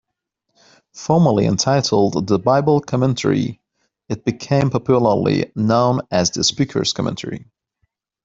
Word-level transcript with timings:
Formally 0.95 1.45
entitled 1.45 2.25
"The 2.25 2.39
Bible 2.39 2.79
Commentary", 2.81 3.61
it 4.09 4.25
became 4.25 4.71
popularly 4.71 5.51
known 5.53 6.01
as 6.09 6.31
"The 6.31 6.43
Speaker's 6.43 6.91
Commentary". 6.91 7.45